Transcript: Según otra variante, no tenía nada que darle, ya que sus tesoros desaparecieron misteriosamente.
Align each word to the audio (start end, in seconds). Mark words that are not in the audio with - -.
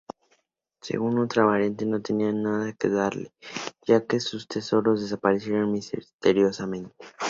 Según 0.81 1.19
otra 1.19 1.43
variante, 1.45 1.85
no 1.85 2.01
tenía 2.01 2.31
nada 2.33 2.73
que 2.73 2.89
darle, 2.89 3.31
ya 3.85 4.03
que 4.07 4.19
sus 4.19 4.47
tesoros 4.47 4.99
desaparecieron 4.99 5.71
misteriosamente. 5.71 6.95